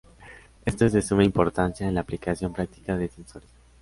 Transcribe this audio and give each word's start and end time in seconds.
Esto 0.65 0.87
es 0.87 0.93
de 0.93 1.03
suma 1.03 1.23
importancia 1.23 1.87
en 1.87 1.93
la 1.93 2.01
aplicación 2.01 2.51
práctica 2.51 2.97
de 2.97 3.07
tensores. 3.07 3.51